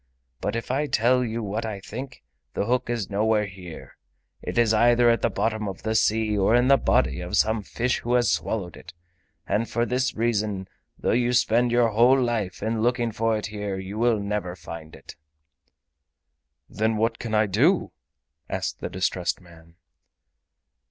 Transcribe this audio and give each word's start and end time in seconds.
But 0.39 0.55
if 0.55 0.71
I 0.71 0.87
tell 0.87 1.23
you 1.23 1.43
what 1.43 1.63
I 1.63 1.79
think, 1.79 2.23
the 2.55 2.65
hook 2.65 2.89
is 2.89 3.11
nowhere 3.11 3.45
here—it 3.45 4.57
is 4.57 4.73
either 4.73 5.11
at 5.11 5.21
the 5.21 5.29
bottom 5.29 5.67
of 5.69 5.83
the 5.83 5.93
sea 5.93 6.35
or 6.35 6.55
in 6.55 6.69
the 6.69 6.77
body 6.77 7.21
of 7.21 7.37
some 7.37 7.61
fish 7.61 7.99
who 7.99 8.15
has 8.15 8.31
swallowed 8.31 8.75
it, 8.75 8.93
and 9.45 9.69
for 9.69 9.85
this 9.85 10.15
reason, 10.15 10.67
though 10.97 11.11
you 11.11 11.33
spend 11.33 11.71
your 11.71 11.89
whole 11.89 12.19
life 12.19 12.63
in 12.63 12.81
looking 12.81 13.11
for 13.11 13.37
it 13.37 13.45
here, 13.45 13.77
you 13.77 13.99
will 13.99 14.19
never 14.19 14.55
find 14.55 14.95
it." 14.95 15.15
"Then 16.67 16.97
what 16.97 17.19
can 17.19 17.35
I 17.35 17.45
do?" 17.45 17.91
asked 18.49 18.79
the 18.79 18.89
distressed 18.89 19.39
man. 19.39 19.75